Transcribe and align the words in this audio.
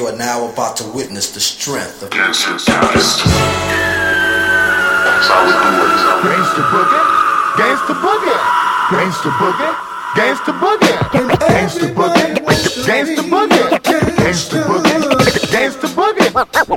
You 0.00 0.06
are 0.06 0.16
now 0.16 0.48
about 0.48 0.78
to 0.78 0.84
witness 0.96 1.30
the 1.30 1.40
strength 1.40 2.02
of 2.02 2.08
Gangsta 2.08 2.56
Gangsta. 2.56 3.28
That's 5.04 5.28
how 5.28 5.44
we 5.44 5.52
do 5.52 5.68
it. 5.84 5.92
Gangsta 6.24 6.62
boogie, 6.72 7.04
gangsta 7.60 7.92
boogie, 8.00 8.40
gangsta 8.88 9.30
boogie, 9.38 9.76
gangsta 10.16 10.56
boogie, 10.56 10.96
gangsta 11.52 11.86
boogie, 11.92 12.40
gangsta 12.88 13.22
boogie, 13.28 13.68
gangsta 14.24 14.56
boogie, 14.64 14.96
gangsta 15.52 15.88
boogie. 15.94 16.32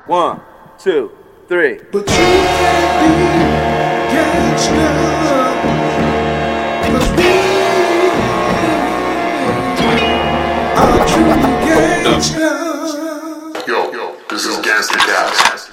One, 0.06 0.42
two, 0.78 1.10
three. 1.48 1.80
But 1.94 2.10
you 2.10 2.16
can't 2.60 2.92
be 3.00 3.08
gangsta. 4.12 4.88
'Cause 6.84 7.08
we 7.16 7.30
are 10.76 11.00
true 11.08 11.36
gangsta. 12.04 12.63
This 14.34 14.48
is 14.48 14.58
Gangsta 14.66 14.98
Dallas. 15.06 15.73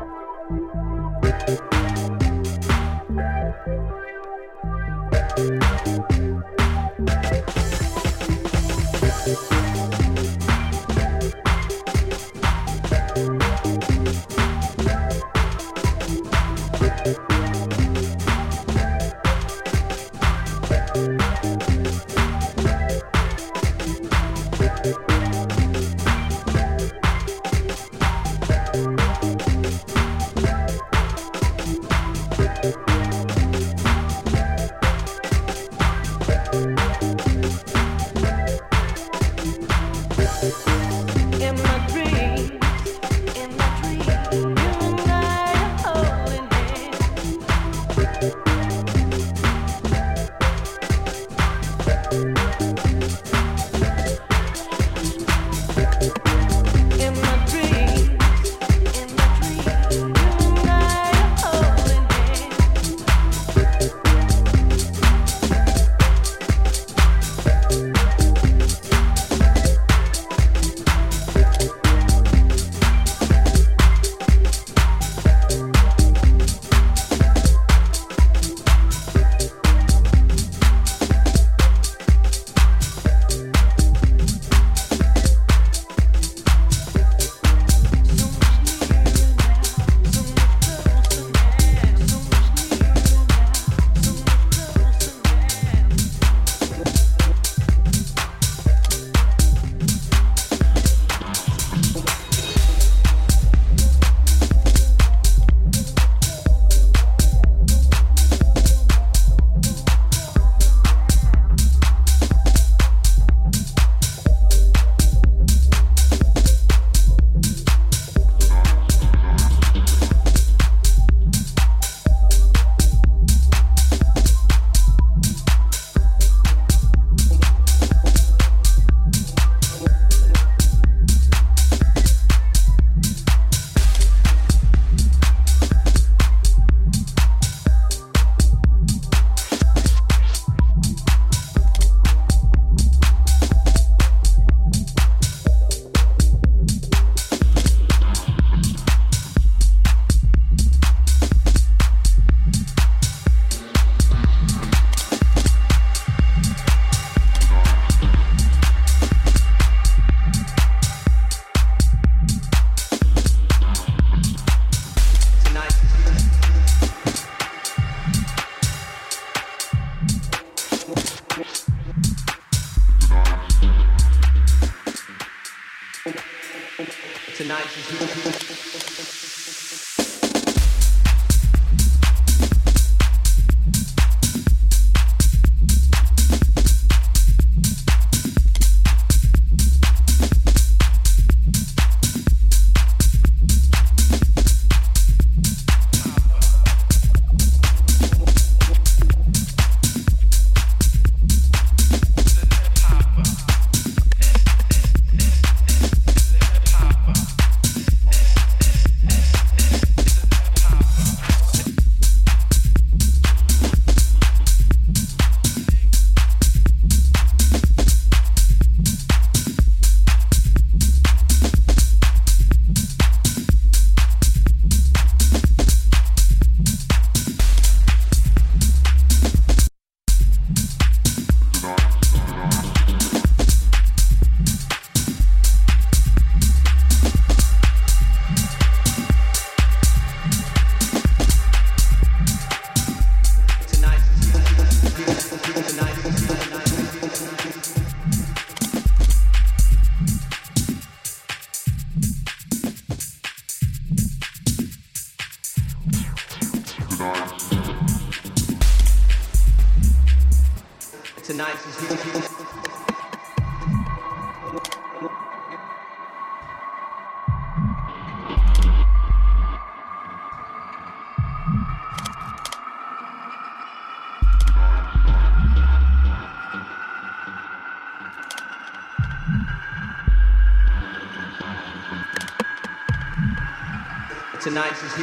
Tonight's 284.71 284.97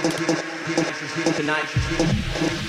is 1.03 1.15
here. 1.15 1.33
Tonight's 1.35 1.77
is 1.77 1.87
here. 1.89 2.07
the 2.07 2.68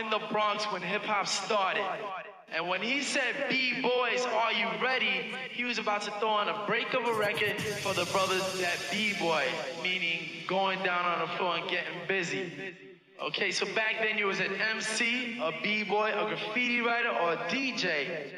in 0.00 0.10
the 0.10 0.20
Bronx 0.32 0.64
when 0.72 0.80
hip 0.82 1.02
hop 1.02 1.26
started. 1.26 1.84
And 2.52 2.68
when 2.68 2.80
he 2.80 3.02
said, 3.02 3.34
B-boys, 3.48 4.24
are 4.24 4.52
you 4.52 4.66
ready? 4.82 5.30
He 5.52 5.64
was 5.64 5.78
about 5.78 6.02
to 6.02 6.10
throw 6.12 6.30
on 6.30 6.48
a 6.48 6.66
break 6.66 6.94
of 6.94 7.06
a 7.06 7.14
record 7.14 7.60
for 7.60 7.94
the 7.94 8.06
brothers 8.06 8.60
that 8.60 8.76
B-boy, 8.90 9.44
meaning 9.84 10.20
going 10.48 10.82
down 10.82 11.04
on 11.04 11.20
the 11.20 11.34
floor 11.36 11.58
and 11.58 11.70
getting 11.70 12.08
busy. 12.08 12.50
Okay, 13.22 13.50
so 13.50 13.66
back 13.74 13.96
then 14.00 14.18
you 14.18 14.26
was 14.26 14.40
an 14.40 14.52
MC, 14.74 15.38
a 15.40 15.52
B-boy, 15.62 16.12
a 16.12 16.28
graffiti 16.28 16.80
writer, 16.80 17.10
or 17.10 17.34
a 17.34 17.36
DJ. 17.48 18.32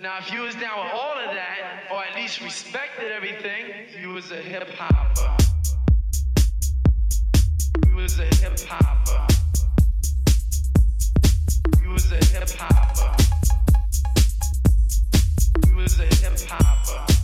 Now, 0.00 0.18
if 0.18 0.32
you 0.32 0.42
was 0.42 0.54
down 0.54 0.78
with 0.84 0.92
all 0.94 1.18
of 1.18 1.34
that, 1.34 1.88
or 1.92 2.04
at 2.04 2.14
least 2.14 2.40
respected 2.40 3.10
everything, 3.10 3.64
you 4.00 4.10
was 4.10 4.30
a 4.30 4.36
hip 4.36 4.70
hopper. 4.70 5.44
You 7.88 7.96
was 7.96 8.18
a 8.20 8.24
hip 8.24 8.60
hopper. 8.60 9.37
Was 11.92 12.12
a 12.12 12.16
hip 12.16 12.48
hopper. 12.50 13.16
You 15.66 15.76
was 15.76 15.98
a 15.98 16.04
hip 16.04 16.38
hopper. 16.48 17.17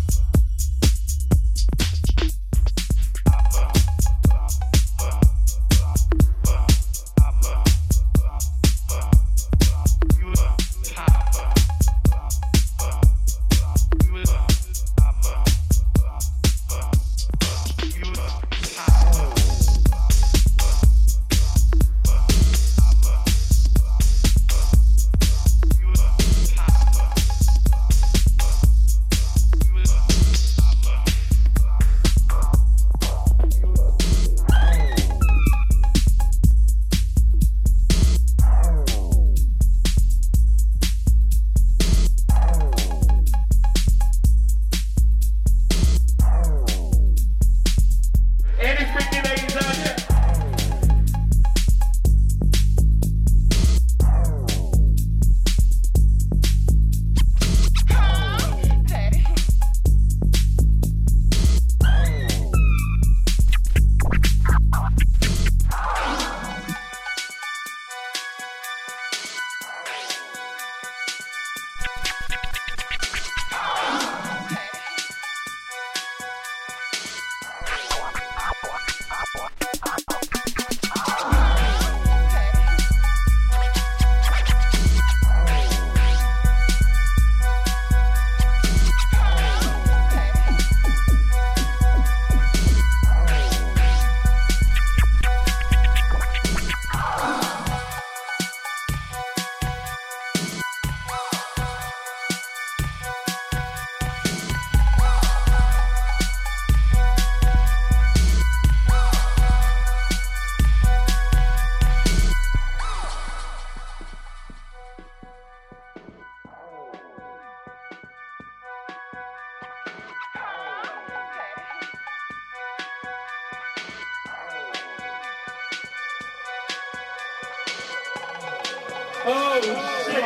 Oh 129.26 129.56
shit! 130.04 130.22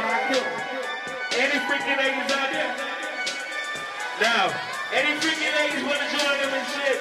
Any 1.39 1.59
freaky 1.67 1.95
ladies 1.97 2.33
out 2.33 2.51
there? 2.51 2.75
Now, 4.21 4.51
any 4.93 5.21
freaky 5.21 5.47
ladies 5.55 5.85
want 5.85 6.01
to 6.03 6.09
join 6.19 6.37
them 6.43 6.53
and 6.53 6.67
shit? 6.75 6.99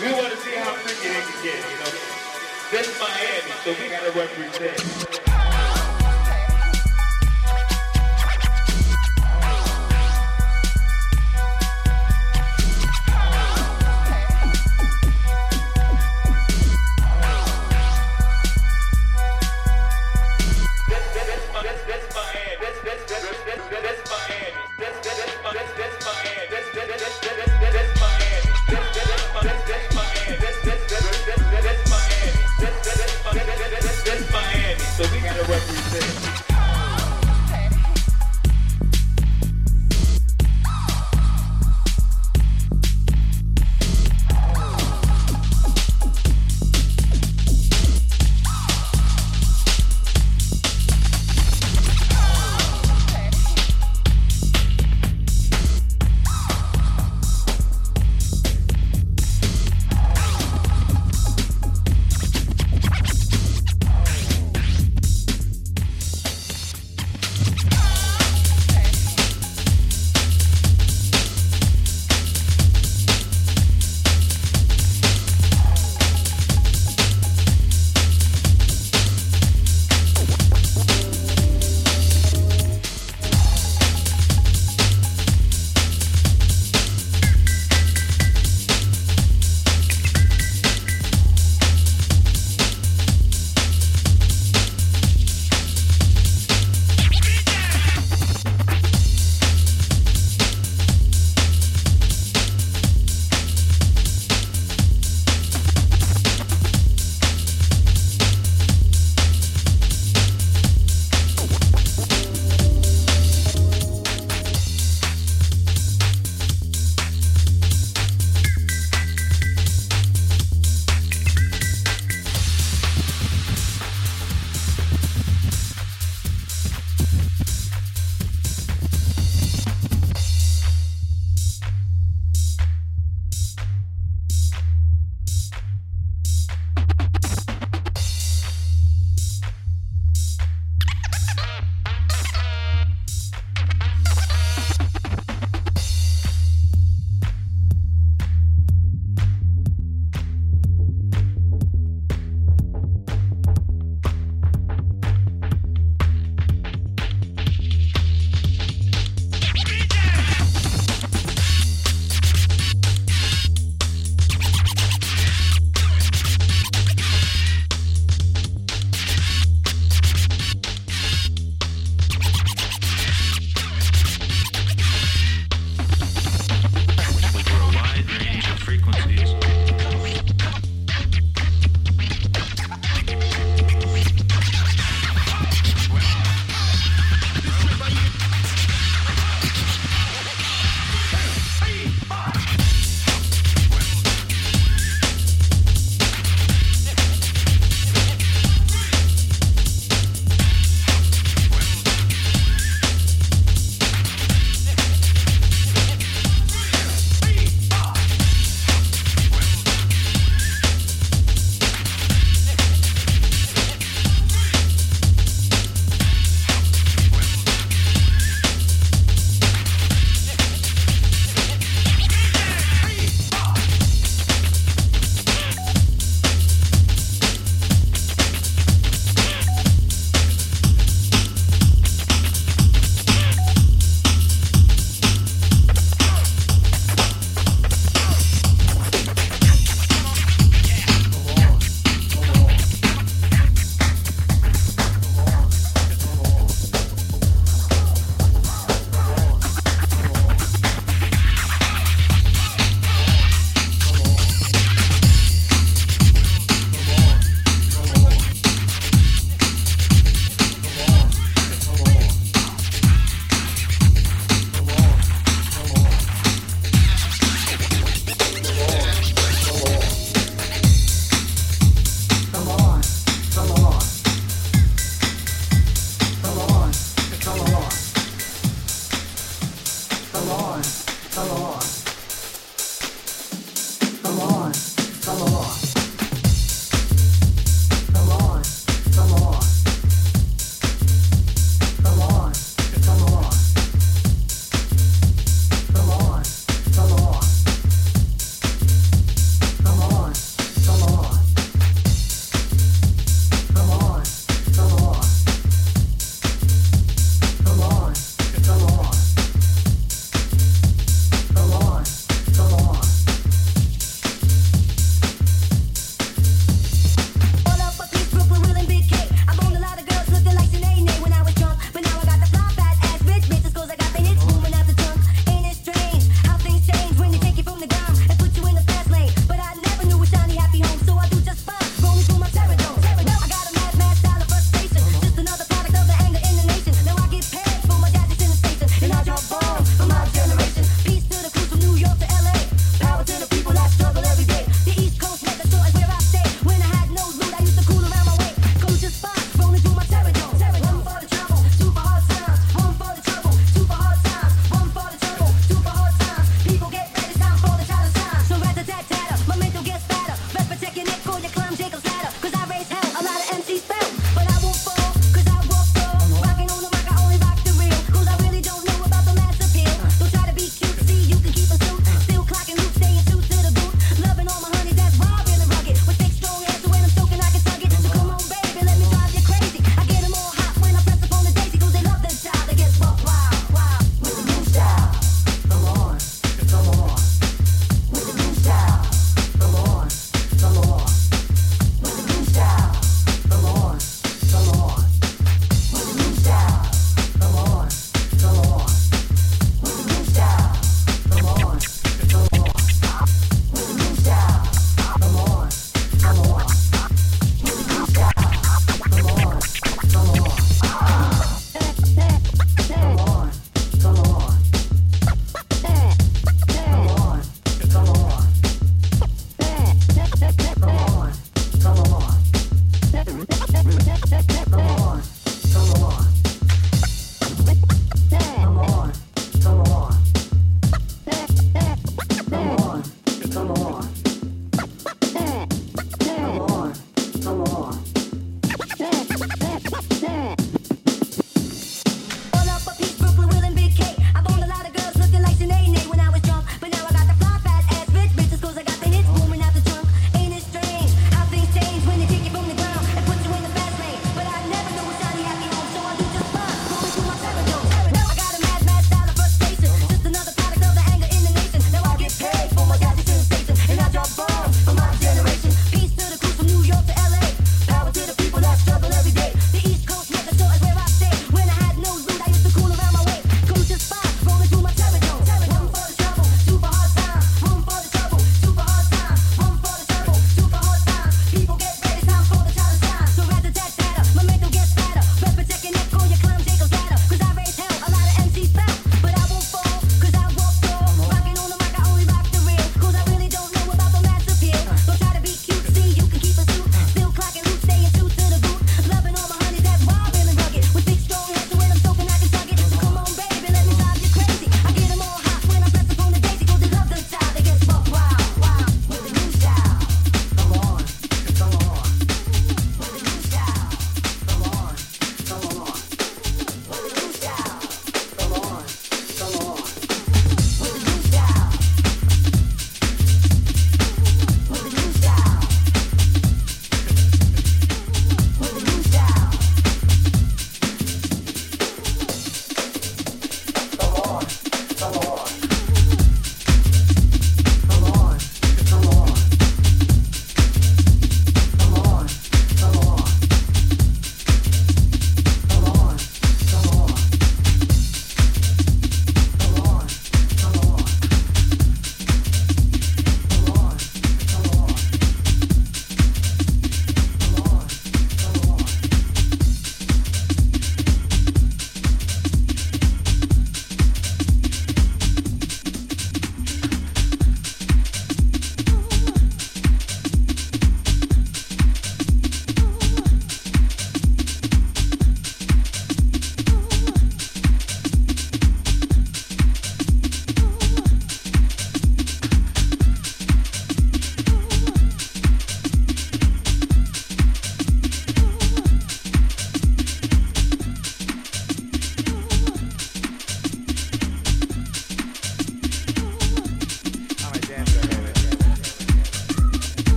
We 0.00 0.12
want 0.18 0.32
to 0.32 0.36
see 0.38 0.56
how 0.56 0.72
freaky 0.74 1.14
they 1.14 1.22
can 1.22 1.42
get, 1.44 1.70
you 1.70 1.78
know? 1.78 1.92
This 2.72 2.88
is 2.88 2.98
Miami, 2.98 3.52
so 3.62 3.70
we 3.80 3.88
gotta 3.88 4.10
represent. 4.18 5.23